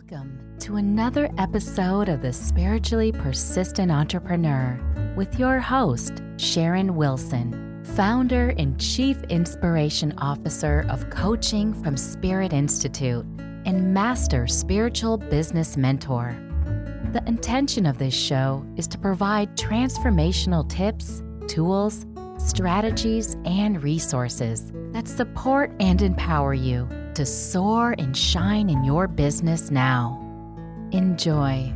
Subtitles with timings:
[0.00, 4.80] Welcome to another episode of The Spiritually Persistent Entrepreneur
[5.14, 13.26] with your host, Sharon Wilson, founder and chief inspiration officer of Coaching from Spirit Institute
[13.66, 16.34] and master spiritual business mentor.
[17.12, 22.06] The intention of this show is to provide transformational tips, tools,
[22.38, 29.70] strategies, and resources that support and empower you to soar and shine in your business
[29.70, 30.18] now.
[30.92, 31.72] Enjoy.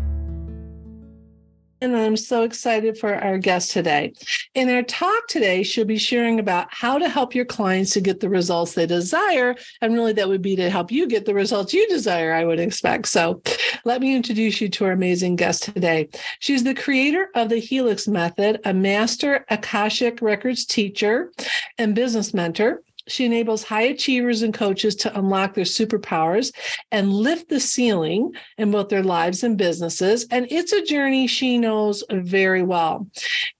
[1.84, 4.14] And I'm so excited for our guest today.
[4.54, 8.20] In our talk today, she'll be sharing about how to help your clients to get
[8.20, 9.54] the results they desire.
[9.82, 12.59] And really, that would be to help you get the results you desire, I would
[12.59, 13.09] expect.
[13.09, 13.42] So,
[13.84, 16.09] let me introduce you to our amazing guest today.
[16.38, 21.32] She's the creator of the Helix Method, a master Akashic Records teacher
[21.76, 22.80] and business mentor.
[23.06, 26.52] She enables high achievers and coaches to unlock their superpowers
[26.90, 30.26] and lift the ceiling in both their lives and businesses.
[30.30, 33.09] And it's a journey she knows very well.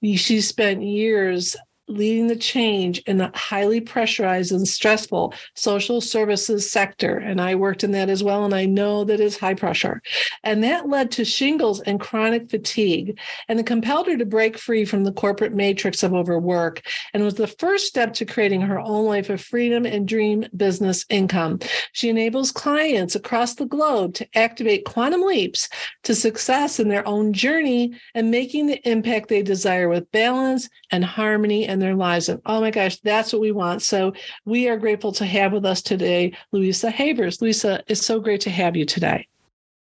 [0.02, 1.56] She spent years
[1.88, 7.18] leading the change in a highly pressurized and stressful social services sector.
[7.18, 8.44] And I worked in that as well.
[8.44, 10.00] And I know that is high pressure.
[10.42, 13.18] And that led to shingles and chronic fatigue.
[13.48, 16.82] And it compelled her to break free from the corporate matrix of overwork
[17.12, 21.04] and was the first step to creating her own life of freedom and dream business
[21.10, 21.58] income.
[21.92, 25.69] She enables clients across the globe to activate quantum leaps
[26.04, 31.04] to success in their own journey and making the impact they desire with balance and
[31.04, 32.30] harmony in their lives.
[32.30, 33.83] And oh my gosh, that's what we want.
[33.83, 34.14] So
[34.47, 37.42] we are grateful to have with us today Louisa Havers.
[37.42, 39.28] Louisa, it's so great to have you today.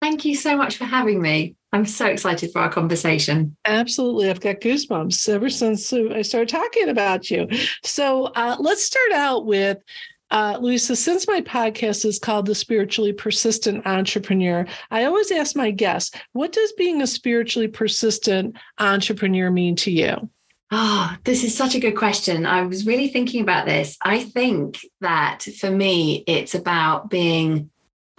[0.02, 1.56] Thank you so much for having me.
[1.74, 3.56] I'm so excited for our conversation.
[3.66, 4.30] Absolutely.
[4.30, 7.48] I've got goosebumps ever since I started talking about you.
[7.84, 9.78] So uh, let's start out with
[10.30, 15.72] uh, Louisa, since my podcast is called The Spiritually Persistent Entrepreneur, I always ask my
[15.72, 20.30] guests, what does being a spiritually persistent entrepreneur mean to you?
[20.70, 22.46] Oh, this is such a good question.
[22.46, 23.98] I was really thinking about this.
[24.02, 27.70] I think that for me, it's about being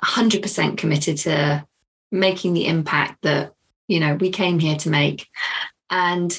[0.02, 1.66] 100% committed to
[2.10, 3.52] making the impact that,
[3.86, 5.26] you know, we came here to make.
[5.90, 6.38] And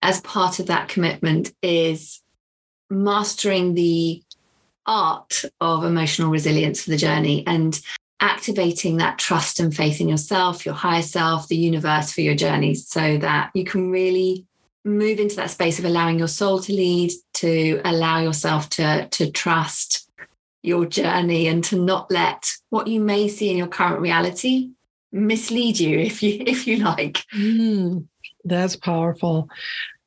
[0.00, 2.22] as part of that commitment is
[2.88, 4.22] mastering the
[4.86, 7.78] art of emotional resilience for the journey and
[8.20, 12.74] activating that trust and faith in yourself, your higher self, the universe for your journey
[12.74, 14.46] so that you can really
[14.84, 19.30] move into that space of allowing your soul to lead, to allow yourself to, to
[19.30, 20.10] trust
[20.62, 24.70] your journey and to not let what you may see in your current reality
[25.14, 27.24] mislead you if you if you like.
[27.34, 28.06] Mm,
[28.44, 29.48] that's powerful.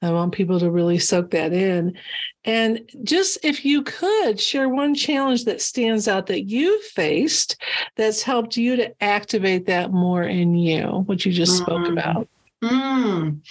[0.01, 1.97] I want people to really soak that in.
[2.45, 7.59] And just if you could share one challenge that stands out that you've faced
[7.95, 11.65] that's helped you to activate that more in you, what you just mm.
[11.65, 12.27] spoke about.
[12.63, 13.41] Mm.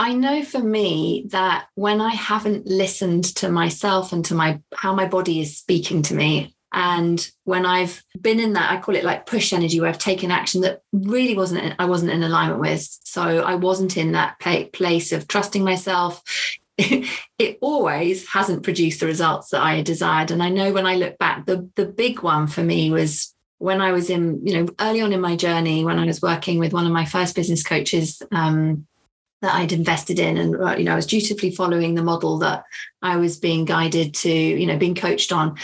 [0.00, 4.94] I know for me that when I haven't listened to myself and to my how
[4.94, 9.04] my body is speaking to me, and when I've been in that, I call it
[9.04, 12.80] like push energy, where I've taken action that really wasn't I wasn't in alignment with.
[13.04, 14.38] So I wasn't in that
[14.72, 16.22] place of trusting myself.
[16.78, 20.30] it always hasn't produced the results that I desired.
[20.30, 23.82] And I know when I look back, the the big one for me was when
[23.82, 26.72] I was in, you know, early on in my journey, when I was working with
[26.72, 28.86] one of my first business coaches, um,
[29.42, 30.36] that I'd invested in.
[30.36, 32.64] And, uh, you know, I was dutifully following the model that
[33.02, 35.56] I was being guided to, you know, being coached on.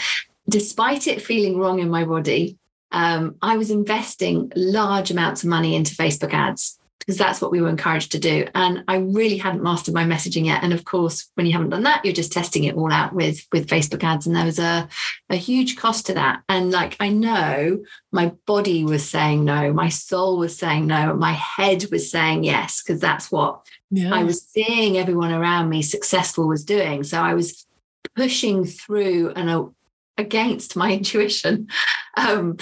[0.49, 2.57] Despite it feeling wrong in my body,
[2.91, 7.61] um, I was investing large amounts of money into Facebook ads because that's what we
[7.61, 8.45] were encouraged to do.
[8.53, 10.61] And I really hadn't mastered my messaging yet.
[10.61, 13.47] And of course, when you haven't done that, you're just testing it all out with
[13.53, 14.27] with Facebook ads.
[14.27, 14.89] And there was a,
[15.29, 16.43] a huge cost to that.
[16.49, 17.81] And like I know
[18.11, 22.83] my body was saying no, my soul was saying no, my head was saying yes,
[22.83, 24.13] because that's what yeah.
[24.13, 27.05] I was seeing everyone around me successful was doing.
[27.05, 27.65] So I was
[28.15, 29.73] pushing through and
[30.17, 31.69] against my intuition.
[32.17, 32.57] Um,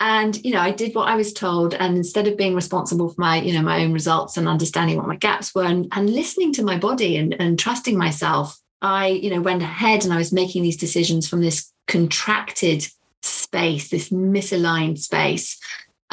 [0.00, 3.20] and you know i did what i was told and instead of being responsible for
[3.20, 6.52] my you know my own results and understanding what my gaps were and, and listening
[6.52, 10.32] to my body and, and trusting myself i you know went ahead and i was
[10.32, 12.86] making these decisions from this contracted
[13.22, 15.58] space this misaligned space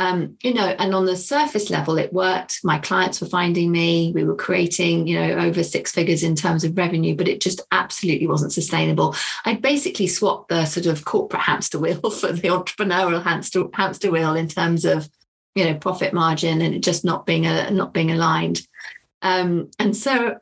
[0.01, 2.62] um, you know, and on the surface level, it worked.
[2.63, 4.12] My clients were finding me.
[4.15, 7.62] We were creating, you know, over six figures in terms of revenue, but it just
[7.71, 9.15] absolutely wasn't sustainable.
[9.45, 14.36] I basically swapped the sort of corporate hamster wheel for the entrepreneurial hamster hamster wheel
[14.36, 15.07] in terms of,
[15.53, 18.62] you know, profit margin and it just not being a not being aligned.
[19.21, 20.38] Um, and so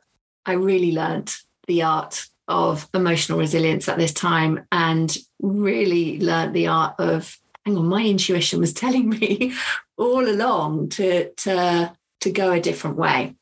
[0.46, 1.34] I really learned
[1.66, 7.76] the art of emotional resilience at this time and really learned the art of hang
[7.76, 9.54] on, my intuition was telling me
[9.96, 13.34] all along to to to go a different way.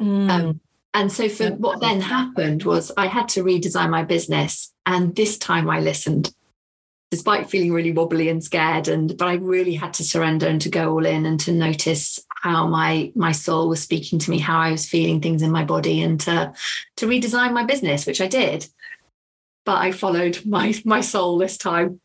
[0.00, 0.30] Mm.
[0.30, 0.60] Um,
[0.94, 4.72] and so for what then happened was I had to redesign my business.
[4.84, 6.34] And this time I listened,
[7.10, 8.88] despite feeling really wobbly and scared.
[8.88, 12.18] And but I really had to surrender and to go all in and to notice
[12.42, 15.64] how my my soul was speaking to me, how I was feeling things in my
[15.64, 16.52] body, and to
[16.96, 18.66] to redesign my business, which I did.
[19.64, 22.00] But I followed my my soul this time.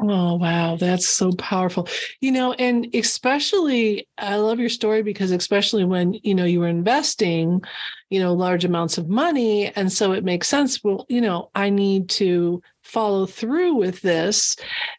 [0.00, 0.76] Oh, wow.
[0.76, 1.86] That's so powerful.
[2.20, 6.68] You know, and especially, I love your story because, especially when, you know, you were
[6.68, 7.60] investing,
[8.08, 9.66] you know, large amounts of money.
[9.76, 10.82] And so it makes sense.
[10.82, 14.56] Well, you know, I need to follow through with this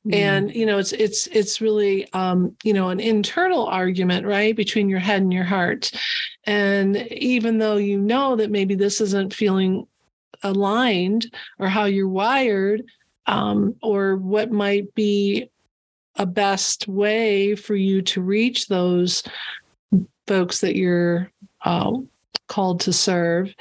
[0.07, 0.15] mm.
[0.15, 4.87] and you know it's it's it's really um you know an internal argument right between
[4.87, 5.91] your head and your heart
[6.45, 9.85] and even though you know that maybe this isn't feeling
[10.43, 12.83] aligned or how you're wired
[13.25, 15.49] um, or what might be
[16.15, 19.23] a best way for you to reach those
[20.27, 21.31] folks that you're
[21.65, 21.91] uh,
[22.47, 23.53] called to serve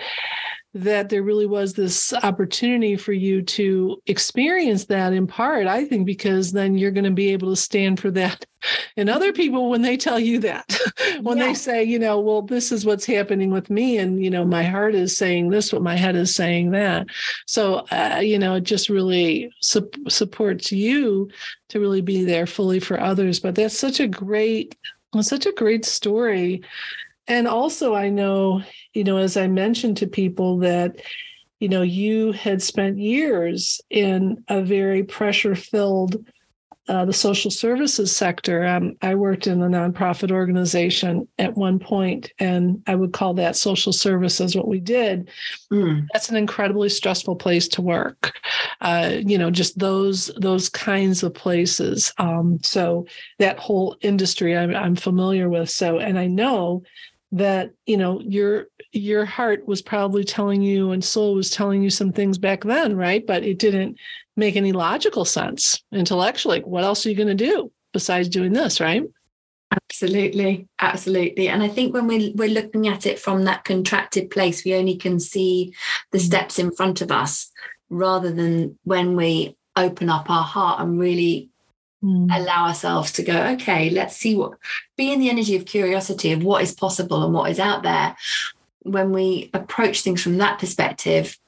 [0.74, 6.06] that there really was this opportunity for you to experience that in part, I think,
[6.06, 8.44] because then you're going to be able to stand for that.
[8.96, 10.78] And other people, when they tell you that,
[11.22, 11.46] when yeah.
[11.46, 14.62] they say, you know, well, this is what's happening with me, and, you know, my
[14.62, 17.08] heart is saying this, what my head is saying that.
[17.48, 21.28] So, uh, you know, it just really su- supports you
[21.70, 23.40] to really be there fully for others.
[23.40, 24.76] But that's such a great,
[25.22, 26.62] such a great story
[27.28, 28.62] and also, I know,
[28.94, 31.00] you know, as I mentioned to people that,
[31.61, 36.25] you know, you had spent years in a very pressure filled
[36.89, 38.67] uh, the social services sector.
[38.67, 43.55] Um, I worked in a nonprofit organization at one point, and I would call that
[43.55, 45.31] social services what we did.
[45.73, 46.06] Mm.
[46.12, 48.37] That's an incredibly stressful place to work.
[48.81, 52.12] Uh, you know, just those those kinds of places.
[52.19, 53.06] Um, so
[53.39, 55.71] that whole industry I'm, I'm familiar with.
[55.71, 56.83] So, and I know
[57.32, 61.90] that you know your your heart was probably telling you and soul was telling you
[61.90, 63.26] some things back then right?
[63.26, 63.96] But it didn't
[64.37, 66.61] make any logical sense intellectually.
[66.61, 69.02] What else are you going to do besides doing this right?
[69.73, 70.69] Absolutely.
[70.81, 71.49] Absolutely.
[71.49, 74.96] And i think when we're, we're looking at it from that contracted place we only
[74.96, 75.75] can see
[76.12, 76.23] the mm.
[76.23, 77.50] steps in front of us
[77.88, 81.50] rather than when we open up our heart and really
[82.02, 82.28] mm.
[82.34, 84.58] allow ourselves to go, okay, let's see what,
[84.96, 88.16] be in the energy of curiosity of what is possible and what is out there.
[88.81, 91.38] When we approach things from that perspective,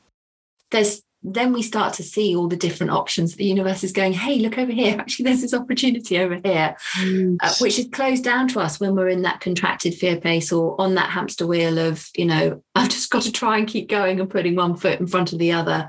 [0.71, 3.35] there's then we start to see all the different options.
[3.35, 4.95] The universe is going, hey, look over here.
[4.99, 7.39] Actually, there's this opportunity over here, mm.
[7.41, 10.79] uh, which is closed down to us when we're in that contracted fear pace or
[10.79, 14.21] on that hamster wheel of, you know, I've just got to try and keep going
[14.21, 15.89] and putting one foot in front of the other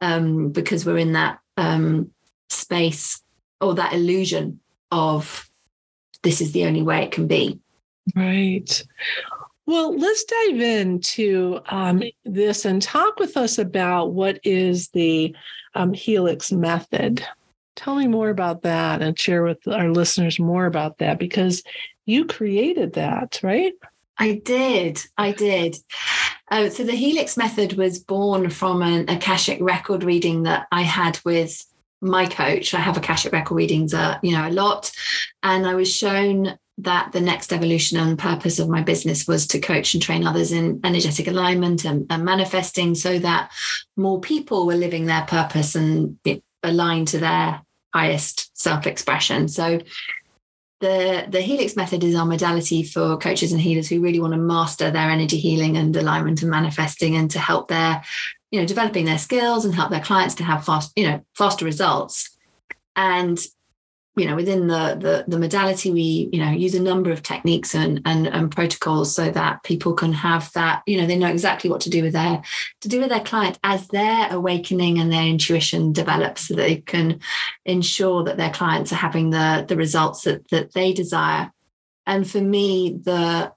[0.00, 2.10] um, because we're in that um,
[2.48, 3.20] space
[3.60, 4.60] or that illusion
[4.90, 5.48] of
[6.22, 7.58] this is the only way it can be.
[8.14, 8.82] Right.
[9.66, 15.34] Well, let's dive into um, this and talk with us about what is the
[15.74, 17.24] um, Helix method.
[17.76, 21.62] Tell me more about that and share with our listeners more about that because
[22.04, 23.72] you created that, right?
[24.18, 25.00] I did.
[25.16, 25.76] I did.
[26.50, 31.20] Uh, so the Helix method was born from an Akashic record reading that I had
[31.24, 31.64] with
[32.00, 32.74] my coach.
[32.74, 34.90] I have a Akashic record readings, uh, you know, a lot,
[35.42, 39.60] and I was shown that the next evolution and purpose of my business was to
[39.60, 43.50] coach and train others in energetic alignment and, and manifesting, so that
[43.96, 46.18] more people were living their purpose and
[46.62, 49.48] aligned to their highest self-expression.
[49.48, 49.80] So
[50.80, 54.38] the the helix method is our modality for coaches and healers who really want to
[54.38, 58.02] master their energy healing and alignment and manifesting and to help their
[58.50, 61.64] you know developing their skills and help their clients to have fast you know faster
[61.64, 62.36] results.
[62.96, 63.38] And
[64.16, 67.74] you know within the the, the modality we you know use a number of techniques
[67.74, 71.70] and, and and protocols so that people can have that you know they know exactly
[71.70, 72.42] what to do with their
[72.80, 77.20] to do with their client as their awakening and their intuition develops so they can
[77.64, 81.52] ensure that their clients are having the the results that that they desire.
[82.06, 83.52] And for me the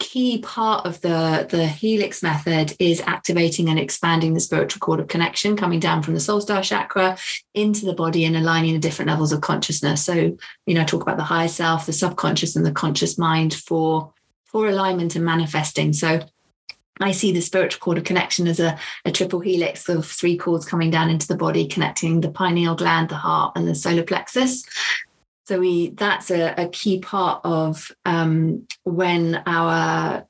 [0.00, 5.06] key part of the, the helix method is activating and expanding the spiritual cord of
[5.06, 7.16] connection coming down from the soul star chakra
[7.54, 11.18] into the body and aligning the different levels of consciousness so you know talk about
[11.18, 14.12] the higher self the subconscious and the conscious mind for
[14.46, 16.20] for alignment and manifesting so
[17.02, 20.66] I see the spiritual cord of connection as a, a triple helix of three cords
[20.66, 24.64] coming down into the body, connecting the pineal gland, the heart, and the solar plexus.
[25.50, 30.24] So we that's a, a key part of um, when our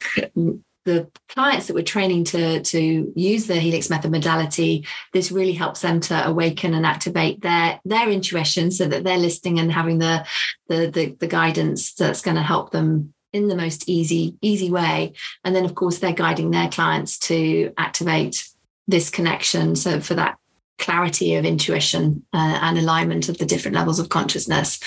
[0.87, 5.83] the clients that we're training to to use the helix method modality this really helps
[5.83, 10.27] them to awaken and activate their their intuition so that they're listening and having the
[10.69, 15.13] the the, the guidance that's going to help them in the most easy easy way.
[15.45, 18.49] And then of course they're guiding their clients to activate
[18.89, 19.77] this connection.
[19.77, 20.39] So for that
[20.81, 24.81] clarity of intuition uh, and alignment of the different levels of consciousness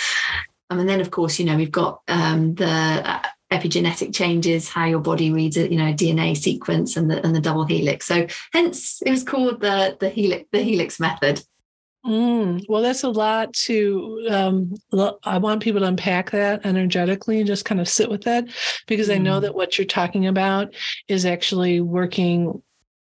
[0.70, 3.22] um, and then of course you know we've got um, the uh,
[3.54, 7.40] epigenetic changes, how your body reads it, you know, DNA sequence and the and the
[7.40, 8.08] double helix.
[8.08, 11.44] So hence it was called the the helix the helix method.
[12.06, 14.28] Mm, well, that's a lot to.
[14.30, 14.74] Um,
[15.24, 18.46] I want people to unpack that energetically and just kind of sit with that
[18.88, 19.16] because mm.
[19.16, 19.44] I know mm.
[19.44, 20.74] that what you're talking about
[21.08, 22.62] is actually working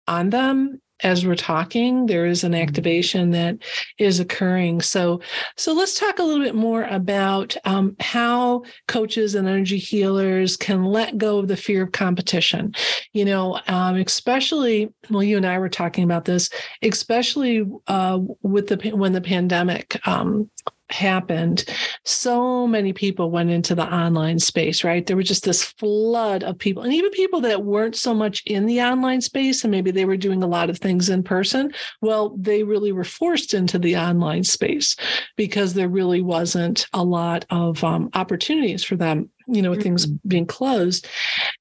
[0.07, 2.61] on them as we're talking there is an mm-hmm.
[2.61, 3.57] activation that
[3.97, 5.21] is occurring so
[5.57, 10.83] so let's talk a little bit more about um, how coaches and energy healers can
[10.83, 12.73] let go of the fear of competition
[13.13, 16.49] you know um, especially well you and i were talking about this
[16.81, 20.49] especially uh, with the when the pandemic um,
[20.91, 21.65] happened,
[22.05, 25.05] so many people went into the online space, right?
[25.05, 28.65] There was just this flood of people, and even people that weren't so much in
[28.65, 31.71] the online space, and maybe they were doing a lot of things in person.
[32.01, 34.95] Well, they really were forced into the online space
[35.35, 40.05] because there really wasn't a lot of um, opportunities for them you know, with things
[40.05, 40.27] mm-hmm.
[40.27, 41.07] being closed.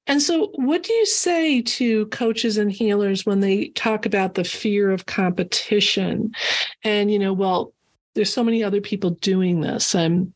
[0.07, 4.43] And so, what do you say to coaches and healers when they talk about the
[4.43, 6.31] fear of competition?
[6.83, 7.73] And, you know, well,
[8.15, 9.95] there's so many other people doing this.
[9.95, 10.33] I'm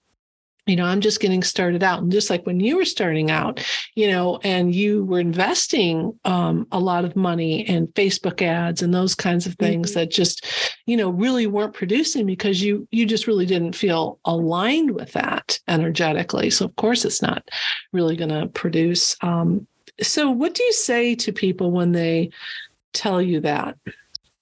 [0.65, 2.01] you know, I'm just getting started out.
[2.01, 3.65] And just like when you were starting out,
[3.95, 8.93] you know, and you were investing um, a lot of money in Facebook ads and
[8.93, 9.99] those kinds of things mm-hmm.
[9.99, 10.47] that just,
[10.85, 15.59] you know, really weren't producing because you you just really didn't feel aligned with that
[15.67, 16.49] energetically.
[16.49, 17.43] So of course it's not
[17.91, 19.17] really going to produce.
[19.21, 19.67] Um,
[20.01, 22.29] so what do you say to people when they
[22.93, 23.77] tell you that?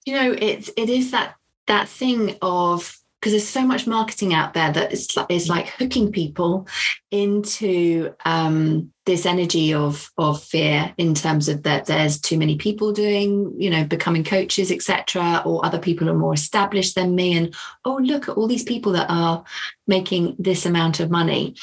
[0.04, 1.34] You know, it's it is that
[1.66, 5.68] that thing of because there's so much marketing out there that is like, is like
[5.68, 6.66] hooking people
[7.12, 12.92] into um, this energy of of fear in terms of that there's too many people
[12.92, 17.36] doing you know becoming coaches etc or other people are more established than me.
[17.36, 19.44] And oh look at all these people that are
[19.86, 21.54] making this amount of money.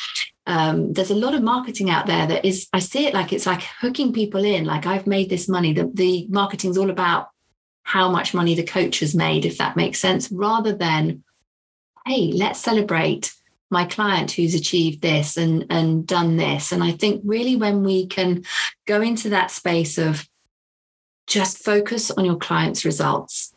[0.48, 3.46] Um, there's a lot of marketing out there that is i see it like it's
[3.46, 5.74] like hooking people in like i've made this money.
[5.74, 7.28] The, the marketing's all about
[7.84, 11.24] how much money the coach has made if that makes sense rather than
[12.10, 13.34] hey, let's celebrate
[13.70, 16.72] my client who's achieved this and and done this.
[16.72, 18.44] And i think really when we can
[18.88, 20.28] go into that space of
[21.28, 23.54] just focus on your client's results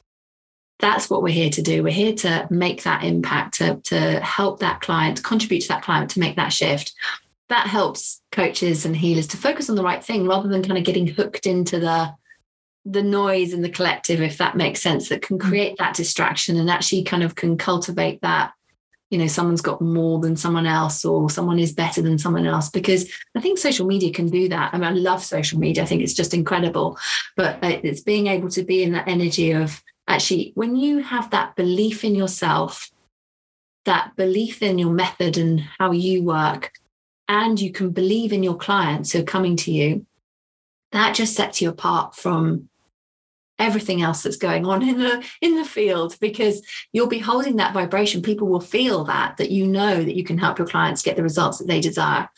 [0.82, 1.84] that's what we're here to do.
[1.84, 6.10] We're here to make that impact to, to help that client contribute to that client
[6.10, 6.92] to make that shift.
[7.48, 10.84] That helps coaches and healers to focus on the right thing rather than kind of
[10.84, 12.12] getting hooked into the
[12.84, 15.48] the noise in the collective, if that makes sense, that can mm.
[15.48, 18.52] create that distraction and actually kind of can cultivate that,
[19.10, 22.70] you know, someone's got more than someone else or someone is better than someone else.
[22.70, 24.74] Because I think social media can do that.
[24.74, 25.82] I mean, I love social media.
[25.82, 26.98] I think it's just incredible.
[27.36, 31.54] But it's being able to be in that energy of actually, when you have that
[31.54, 32.90] belief in yourself,
[33.84, 36.72] that belief in your method and how you work,
[37.28, 40.04] and you can believe in your clients who are coming to you,
[40.90, 42.68] that just sets you apart from
[43.62, 47.72] everything else that's going on in the in the field because you'll be holding that
[47.72, 48.20] vibration.
[48.20, 51.22] People will feel that that you know that you can help your clients get the
[51.22, 52.28] results that they desire.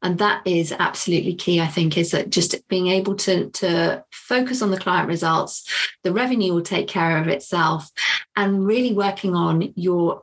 [0.00, 4.62] And that is absolutely key i think is that just being able to to focus
[4.62, 5.68] on the client results
[6.04, 7.90] the revenue will take care of itself
[8.36, 10.22] and really working on your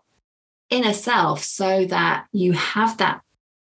[0.69, 3.19] inner self so that you have that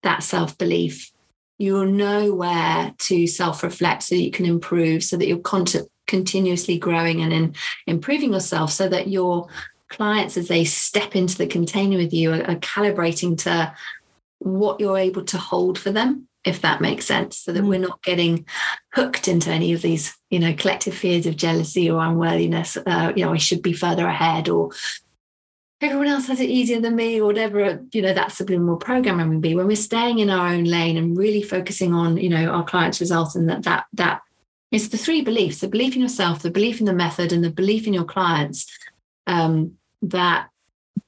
[0.03, 1.11] that self belief
[1.57, 6.77] you'll know where to self reflect so you can improve so that you're content continuously
[6.77, 9.47] growing and in improving yourself so that your
[9.89, 13.73] clients as they step into the container with you are, are calibrating to
[14.39, 17.67] what you're able to hold for them if that makes sense so that mm.
[17.67, 18.45] we're not getting
[18.93, 23.25] hooked into any of these you know collective fears of jealousy or unworthiness uh, you
[23.25, 24.69] know i should be further ahead or
[25.81, 29.41] everyone else has it easier than me or whatever you know that subliminal programming would
[29.41, 32.63] be when we're staying in our own lane and really focusing on you know our
[32.63, 34.21] clients results and that that that
[34.71, 37.49] it's the three beliefs the belief in yourself the belief in the method and the
[37.49, 38.65] belief in your clients
[39.27, 40.49] um, that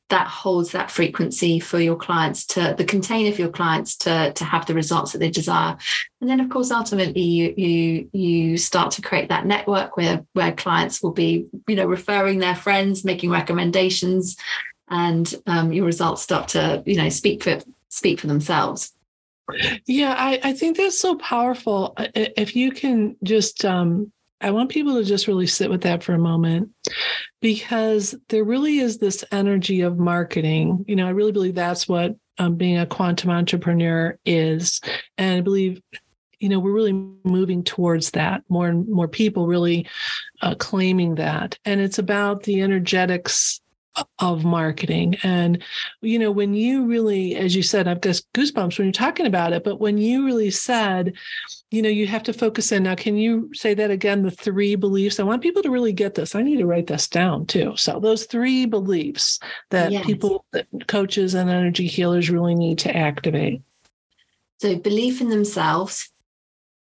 [0.10, 4.44] that holds that frequency for your clients to the container for your clients to to
[4.44, 5.78] have the results that they desire.
[6.20, 10.52] And then of course ultimately you you you start to create that network where where
[10.52, 14.36] clients will be you know referring their friends making recommendations
[14.90, 18.94] and um, your results start to you know speak for speak for themselves
[19.86, 21.96] Yeah, I, I think that's so powerful.
[22.16, 26.14] If you can just, um, I want people to just really sit with that for
[26.14, 26.70] a moment
[27.42, 30.86] because there really is this energy of marketing.
[30.88, 34.80] You know, I really believe that's what um, being a quantum entrepreneur is.
[35.18, 35.82] And I believe
[36.40, 39.88] you know we're really moving towards that more and more people really
[40.42, 43.60] uh, claiming that and it's about the energetics
[44.20, 45.18] of marketing.
[45.24, 45.64] And,
[46.02, 49.54] you know, when you really, as you said, I've got goosebumps when you're talking about
[49.54, 51.14] it, but when you really said,
[51.72, 52.84] you know, you have to focus in.
[52.84, 54.24] Now, can you say that again?
[54.24, 55.20] The three beliefs.
[55.20, 56.36] I want people to really get this.
[56.36, 57.74] I need to write this down too.
[57.76, 59.40] So, those three beliefs
[59.70, 60.06] that yes.
[60.06, 63.62] people, that coaches and energy healers really need to activate.
[64.60, 66.10] So, belief in themselves,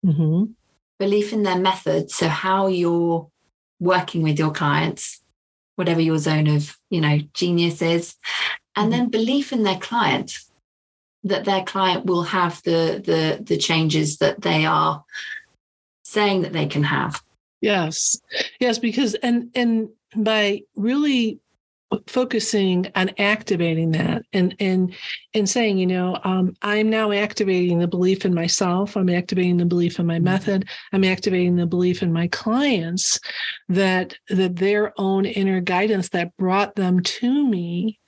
[0.05, 0.51] mm-hmm.
[0.99, 2.15] belief in their methods.
[2.15, 3.29] So, how you're
[3.79, 5.20] working with your clients
[5.81, 8.15] whatever your zone of you know genius is.
[8.75, 8.99] And mm-hmm.
[8.99, 10.37] then belief in their client
[11.23, 15.03] that their client will have the the the changes that they are
[16.03, 17.23] saying that they can have.
[17.61, 18.21] Yes.
[18.59, 21.39] Yes because and and by really
[22.07, 24.93] focusing on activating that and and
[25.33, 29.65] and saying you know um, i'm now activating the belief in myself i'm activating the
[29.65, 30.25] belief in my mm-hmm.
[30.25, 33.19] method i'm activating the belief in my clients
[33.69, 37.99] that that their own inner guidance that brought them to me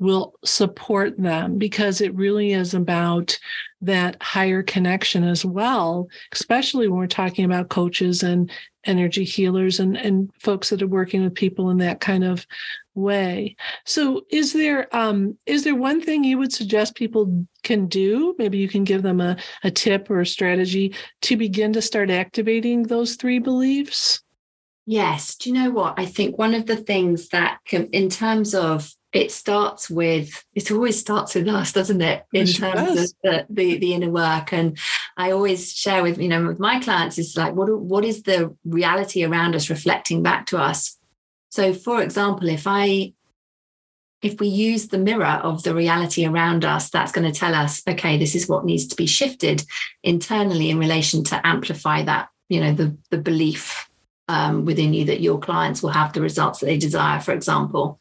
[0.00, 3.38] will support them because it really is about
[3.82, 8.50] that higher connection as well, especially when we're talking about coaches and
[8.84, 12.46] energy healers and, and folks that are working with people in that kind of
[12.94, 13.54] way.
[13.84, 18.34] So is there um, is there one thing you would suggest people can do?
[18.38, 22.10] Maybe you can give them a, a tip or a strategy to begin to start
[22.10, 24.22] activating those three beliefs?
[24.86, 25.36] Yes.
[25.36, 25.94] Do you know what?
[25.98, 30.70] I think one of the things that can, in terms of it starts with it
[30.70, 32.24] always starts with us doesn't it?
[32.32, 33.10] In it terms does.
[33.10, 34.52] of the, the, the inner work.
[34.52, 34.78] And
[35.16, 38.54] i always share with you know with my clients is like what what is the
[38.64, 40.96] reality around us reflecting back to us?
[41.50, 43.12] So for example if i
[44.22, 47.82] if we use the mirror of the reality around us that's going to tell us
[47.88, 49.64] okay this is what needs to be shifted
[50.02, 53.88] internally in relation to amplify that you know the the belief
[54.28, 57.98] um, within you that your clients will have the results that they desire for example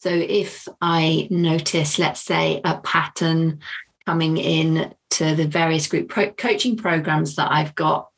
[0.00, 3.60] so if I notice, let's say, a pattern
[4.06, 8.08] coming in to the various group pro- coaching programs that I've got,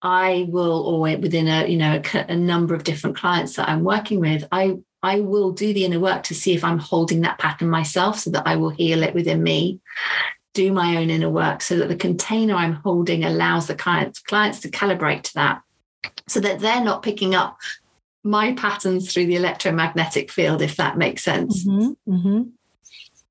[0.00, 3.84] I will, or within a you know a, a number of different clients that I'm
[3.84, 7.38] working with, I I will do the inner work to see if I'm holding that
[7.38, 9.80] pattern myself, so that I will heal it within me.
[10.54, 14.60] Do my own inner work so that the container I'm holding allows the clients clients
[14.60, 15.62] to calibrate to that
[16.26, 17.58] so that they're not picking up
[18.24, 21.66] my patterns through the electromagnetic field, if that makes sense.
[21.66, 22.42] Mm-hmm, mm-hmm.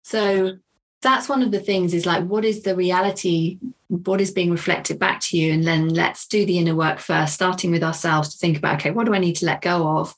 [0.04, 0.58] So
[1.02, 3.58] that's one of the things is like, what is the reality?
[3.88, 5.54] What is being reflected back to you?
[5.54, 8.92] And then let's do the inner work first, starting with ourselves to think about, okay,
[8.92, 10.14] what do I need to let go of?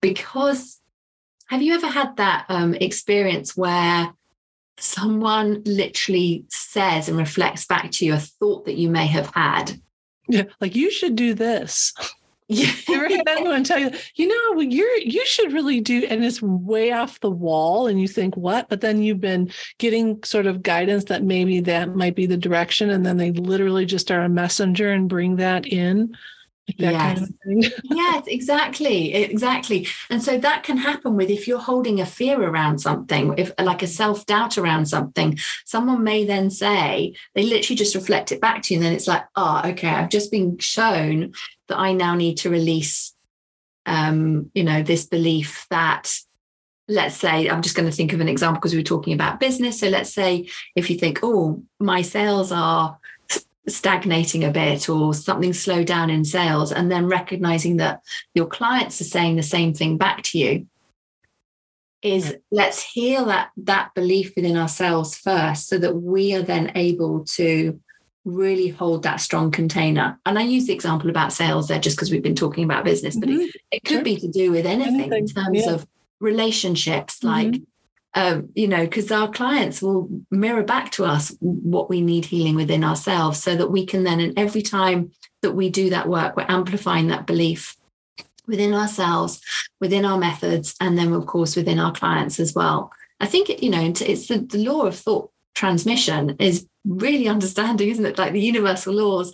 [0.00, 0.80] Because
[1.48, 4.12] have you ever had that um, experience where
[4.78, 9.80] someone literally says and reflects back to you a thought that you may have had?
[10.28, 11.92] Yeah, like you should do this.
[12.50, 12.72] Yeah.
[12.88, 16.92] Ever had anyone tell you, you know, you're you should really do, and it's way
[16.92, 18.70] off the wall, and you think what?
[18.70, 22.88] But then you've been getting sort of guidance that maybe that might be the direction,
[22.88, 26.16] and then they literally just are a messenger and bring that in.
[26.76, 27.18] Yes.
[27.44, 29.14] Kind of yes, exactly.
[29.14, 29.88] Exactly.
[30.10, 33.82] And so that can happen with if you're holding a fear around something, if like
[33.82, 38.74] a self-doubt around something, someone may then say, they literally just reflect it back to
[38.74, 38.78] you.
[38.78, 41.32] And then it's like, oh, okay, I've just been shown
[41.68, 43.14] that I now need to release
[43.86, 46.12] um, you know, this belief that
[46.90, 49.38] let's say i'm just going to think of an example because we were talking about
[49.38, 52.98] business so let's say if you think oh my sales are
[53.68, 58.00] stagnating a bit or something slow down in sales and then recognizing that
[58.34, 60.66] your clients are saying the same thing back to you
[62.02, 67.24] is let's heal that that belief within ourselves first so that we are then able
[67.24, 67.80] to
[68.24, 72.10] really hold that strong container and i use the example about sales there just because
[72.10, 73.40] we've been talking about business but mm-hmm.
[73.40, 74.04] it, it, could sure.
[74.04, 75.24] be to do with anything, anything.
[75.24, 75.72] in terms yeah.
[75.72, 75.86] of
[76.20, 77.50] relationships mm-hmm.
[77.52, 77.62] like
[78.18, 82.56] um, you know, because our clients will mirror back to us what we need healing
[82.56, 86.36] within ourselves so that we can then, and every time that we do that work,
[86.36, 87.76] we're amplifying that belief
[88.48, 89.40] within ourselves,
[89.80, 92.90] within our methods, and then, of course, within our clients as well.
[93.20, 97.88] I think, it, you know, it's the, the law of thought transmission is really understanding,
[97.88, 98.18] isn't it?
[98.18, 99.32] Like the universal laws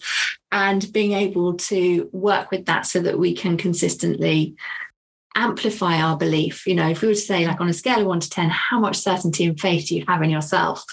[0.53, 4.57] and being able to work with that so that we can consistently
[5.35, 6.67] amplify our belief.
[6.67, 8.51] You know, if we were to say, like on a scale of one to 10,
[8.51, 10.85] how much certainty and faith do you have in yourself?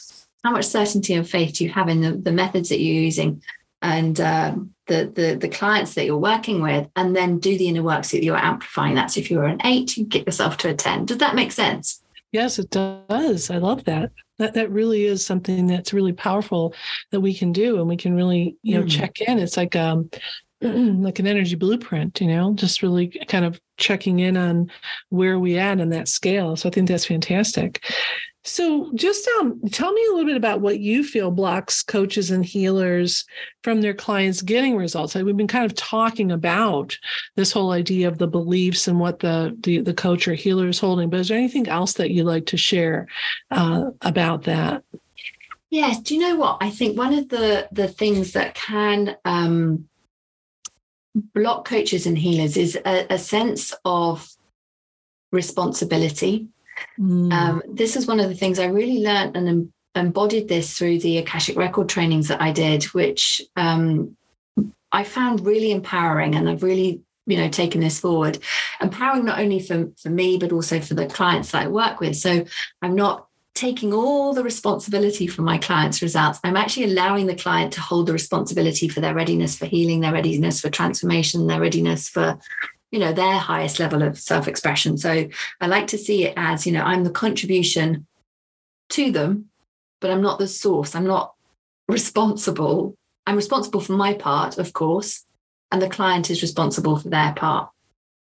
[0.44, 3.42] how much certainty and faith do you have in the, the methods that you're using
[3.82, 7.82] and um, the, the the clients that you're working with, and then do the inner
[7.82, 9.10] work so that you're amplifying that.
[9.10, 11.06] So if you're an eight, you get yourself to a 10.
[11.06, 12.04] Does that make sense?
[12.32, 13.50] Yes, it does.
[13.50, 14.12] I love that.
[14.38, 16.76] That that really is something that's really powerful
[17.10, 18.90] that we can do and we can really, you know, mm.
[18.90, 19.40] check in.
[19.40, 20.12] It's like um
[20.62, 24.72] like an energy blueprint, you know, just really kind of checking in on
[25.10, 26.56] where we at in that scale.
[26.56, 27.84] So I think that's fantastic.
[28.44, 32.44] So, just um, tell me a little bit about what you feel blocks coaches and
[32.44, 33.24] healers
[33.64, 35.14] from their clients getting results.
[35.14, 36.98] We've been kind of talking about
[37.36, 40.80] this whole idea of the beliefs and what the the, the coach or healer is
[40.80, 41.12] holding.
[41.12, 43.08] But is there anything else that you'd like to share
[43.52, 44.84] uh, about that?
[45.70, 46.00] Yes.
[46.00, 46.58] Do you know what?
[46.62, 49.88] I think one of the the things that can um,
[51.14, 54.30] block coaches and healers is a, a sense of
[55.32, 56.50] responsibility
[57.00, 57.32] Mm.
[57.32, 61.18] Um, this is one of the things I really learned and embodied this through the
[61.20, 64.16] Akashic record trainings that I did, which um,
[64.92, 66.36] I found really empowering.
[66.36, 68.40] And I've really, you know, taken this forward.
[68.80, 72.16] Empowering not only for, for me, but also for the clients that I work with.
[72.16, 72.46] So
[72.82, 76.40] I'm not taking all the responsibility for my clients' results.
[76.44, 80.14] I'm actually allowing the client to hold the responsibility for their readiness for healing, their
[80.14, 82.40] readiness for transformation, their readiness for
[82.92, 85.28] you know their highest level of self-expression so
[85.62, 88.06] i like to see it as you know i'm the contribution
[88.90, 89.50] to them
[90.00, 91.34] but i'm not the source i'm not
[91.88, 95.26] responsible i'm responsible for my part of course
[95.72, 97.70] and the client is responsible for their part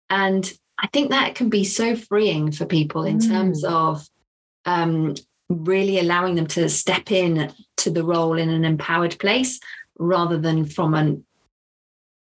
[0.08, 3.28] and i think that can be so freeing for people in mm.
[3.28, 4.08] terms of
[4.66, 5.14] um,
[5.48, 9.60] really allowing them to step in to the role in an empowered place
[9.98, 11.24] rather than from an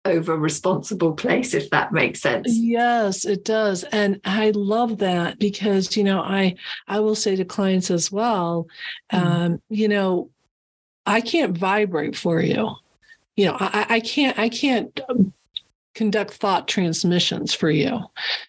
[0.06, 2.48] over responsible place if that makes sense.
[2.50, 3.84] Yes it does.
[3.86, 6.56] And i love that because you know i
[6.88, 8.68] i will say to clients as well
[9.12, 9.20] mm.
[9.20, 10.30] um you know
[11.06, 12.76] i can't vibrate for you.
[13.38, 15.00] You know i i can't i can't
[15.96, 18.00] conduct thought transmissions for you.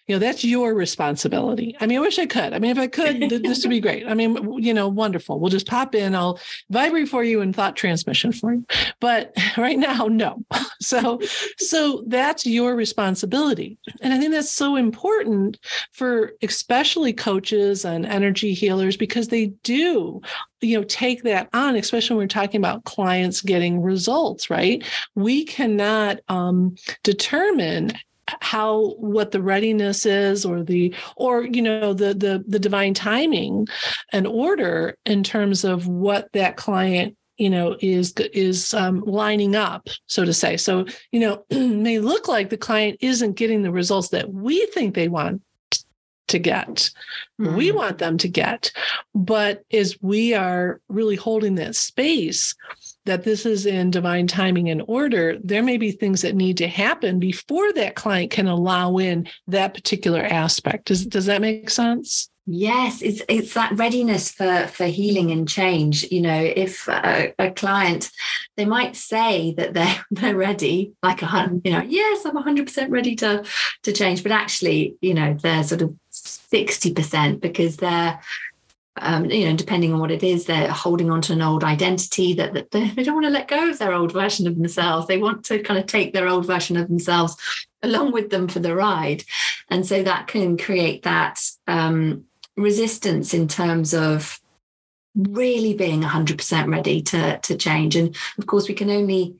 [0.07, 1.75] You know, that's your responsibility.
[1.79, 2.53] I mean, I wish I could.
[2.53, 4.07] I mean, if I could, this would be great.
[4.07, 5.39] I mean, you know, wonderful.
[5.39, 8.65] We'll just pop in, I'll vibrate for you and thought transmission for you.
[8.99, 10.43] But right now, no.
[10.81, 11.19] So,
[11.57, 13.79] so that's your responsibility.
[14.01, 15.57] And I think that's so important
[15.93, 20.21] for especially coaches and energy healers because they do
[20.61, 24.83] you know take that on especially when we're talking about clients getting results right?
[25.15, 27.93] We cannot um, determine
[28.41, 33.67] how what the readiness is or the or you know the the the divine timing
[34.11, 39.87] and order in terms of what that client you know is is um, lining up
[40.07, 40.57] so to say.
[40.57, 44.95] So you know may look like the client isn't getting the results that we think
[44.95, 45.41] they want
[46.27, 46.89] to get,
[47.39, 47.55] mm-hmm.
[47.55, 48.71] we want them to get.
[49.13, 52.55] But as we are really holding that space,
[53.05, 56.67] that this is in divine timing and order, there may be things that need to
[56.67, 60.85] happen before that client can allow in that particular aspect.
[60.85, 62.29] Does, does that make sense?
[62.47, 66.03] Yes, it's it's that readiness for for healing and change.
[66.11, 68.11] You know, if a, a, client,
[68.55, 72.67] they might say that they're they're ready, like a hundred, you know, yes, I'm 100
[72.67, 73.43] percent ready to
[73.81, 78.19] to change, but actually, you know, they're sort of 60 percent because they're
[78.97, 82.33] um, you know, depending on what it is, they're holding on to an old identity
[82.35, 85.07] that, that they don't want to let go of their old version of themselves.
[85.07, 87.35] They want to kind of take their old version of themselves
[87.83, 89.23] along with them for the ride.
[89.69, 92.23] And so that can create that um,
[92.55, 94.39] resistance in terms of
[95.15, 97.97] really being 100% ready to, to change.
[97.97, 99.35] And of course, we can only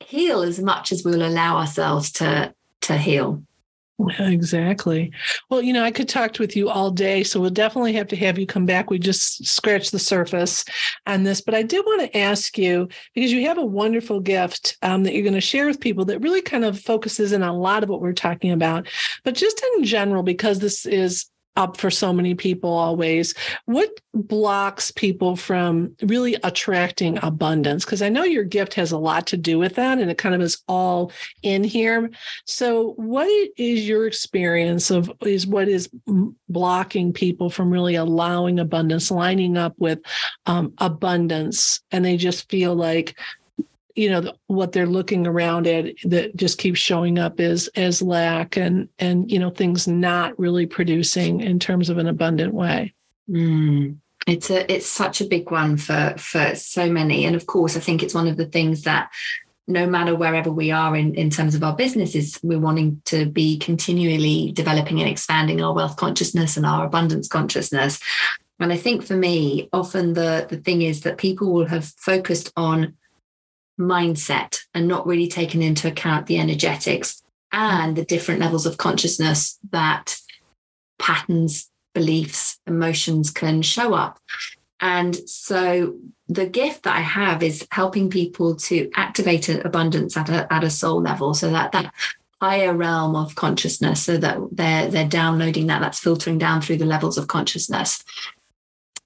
[0.00, 3.44] heal as much as we'll allow ourselves to, to heal.
[4.18, 5.10] Exactly.
[5.50, 8.16] Well, you know, I could talk with you all day, so we'll definitely have to
[8.16, 8.90] have you come back.
[8.90, 10.64] We just scratched the surface
[11.06, 14.76] on this, but I did want to ask you because you have a wonderful gift
[14.82, 17.48] um, that you're going to share with people that really kind of focuses in on
[17.54, 18.86] a lot of what we're talking about.
[19.24, 23.34] But just in general, because this is up for so many people always.
[23.64, 27.84] What blocks people from really attracting abundance?
[27.84, 30.34] Because I know your gift has a lot to do with that and it kind
[30.34, 31.10] of is all
[31.42, 32.10] in here.
[32.46, 35.90] So, what is your experience of is what is
[36.48, 39.98] blocking people from really allowing abundance, lining up with
[40.46, 41.80] um, abundance?
[41.90, 43.18] And they just feel like
[43.98, 48.56] you know what they're looking around at that just keeps showing up is as lack
[48.56, 52.94] and and you know things not really producing in terms of an abundant way
[53.28, 53.96] mm.
[54.26, 57.80] it's a it's such a big one for for so many and of course i
[57.80, 59.10] think it's one of the things that
[59.70, 63.58] no matter wherever we are in, in terms of our businesses, we're wanting to be
[63.58, 68.00] continually developing and expanding our wealth consciousness and our abundance consciousness.
[68.58, 72.50] And I think for me, often the, the thing is that people will have focused
[72.56, 72.96] on
[73.78, 79.58] mindset and not really taken into account the energetics and the different levels of consciousness
[79.70, 80.16] that
[80.98, 84.18] patterns, beliefs, emotions can show up.
[84.80, 85.96] And so
[86.28, 90.70] the gift that I have is helping people to activate abundance at a, at a
[90.70, 91.92] soul level so that that
[92.40, 96.84] higher realm of consciousness so that they're they're downloading that that's filtering down through the
[96.84, 98.04] levels of consciousness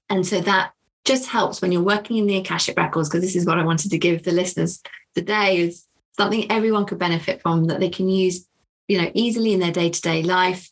[0.07, 0.72] and so that
[1.05, 3.91] just helps when you're working in the akashic records because this is what i wanted
[3.91, 4.81] to give the listeners
[5.15, 5.85] today is
[6.17, 8.47] something everyone could benefit from that they can use
[8.87, 10.69] you know easily in their day-to-day life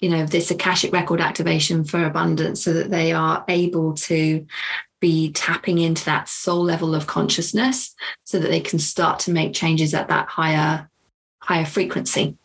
[0.00, 4.46] you know this akashic record activation for abundance so that they are able to
[5.00, 9.52] be tapping into that soul level of consciousness so that they can start to make
[9.52, 10.88] changes at that higher
[11.42, 12.36] higher frequency.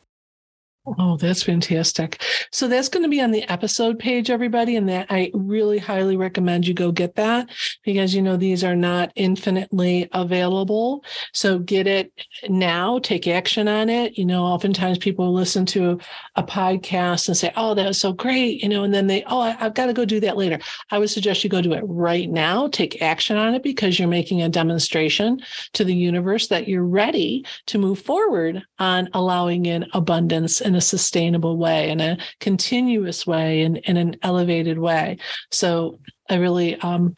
[0.98, 2.22] Oh, that's fantastic.
[2.52, 4.78] So that's going to be on the episode page, everybody.
[4.78, 7.50] And that I really highly recommend you go get that
[7.84, 11.04] because, you know, these are not infinitely available.
[11.34, 12.14] So get it
[12.48, 14.18] now, take action on it.
[14.18, 16.00] You know, oftentimes people listen to
[16.38, 19.42] a podcast and say, oh, that was so great, you know, and then they, oh,
[19.42, 20.58] I, have got to go do that later.
[20.90, 24.08] I would suggest you go do it right now, take action on it because you're
[24.08, 25.42] making a demonstration
[25.74, 30.82] to the universe that you're ready to move forward on allowing in abundance and a
[30.82, 35.18] sustainable way, in a continuous way, and in, in an elevated way.
[35.52, 37.16] So I really um,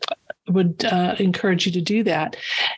[0.47, 2.35] would uh, encourage you to do that.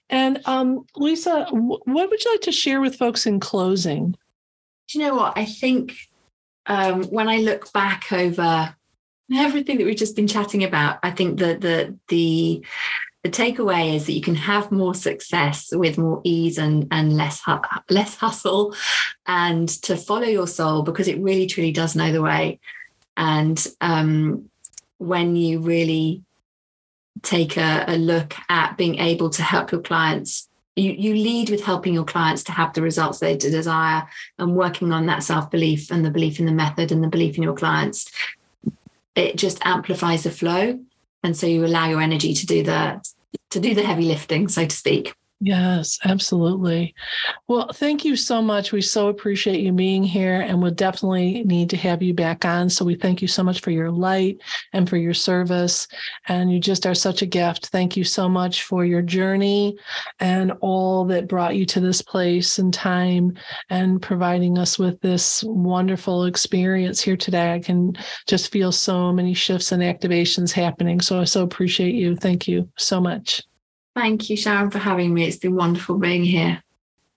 [0.10, 4.12] And um, Lisa, what would you like to share with folks in closing?
[4.90, 5.38] Do you know what?
[5.38, 5.94] I think
[6.66, 8.76] um, when I look back over
[9.34, 12.66] everything that we've just been chatting about, I think that the the
[13.24, 17.42] the takeaway is that you can have more success with more ease and and less
[17.90, 18.76] less hustle
[19.28, 22.60] and to follow your soul because it really truly does know the way.
[23.16, 24.50] And um,
[24.98, 26.24] when you really
[27.22, 31.64] take a, a, look at being able to help your clients you, you lead with
[31.64, 34.08] helping your clients to have the results they desire
[34.40, 37.44] and working on that self-belief and the belief in the method and the belief in
[37.44, 38.10] your clients.
[39.16, 40.80] It just amplifies the flow
[41.24, 43.02] and so you allow your energy to do the
[43.50, 46.94] to do the heavy lifting so to speak Yes, absolutely.
[47.48, 48.72] Well, thank you so much.
[48.72, 52.70] We so appreciate you being here and we'll definitely need to have you back on.
[52.70, 54.38] So we thank you so much for your light
[54.72, 55.88] and for your service.
[56.28, 57.70] And you just are such a gift.
[57.70, 59.80] Thank you so much for your journey
[60.20, 63.34] and all that brought you to this place and time
[63.72, 67.52] and providing us with this wonderful experience here today.
[67.56, 67.94] I can
[68.28, 71.02] just feel so many shifts and activations happening.
[71.02, 72.16] So I so appreciate you.
[72.16, 73.42] Thank you so much.
[73.96, 75.26] Thank you, Sharon, for having me.
[75.26, 76.64] It's been wonderful being here.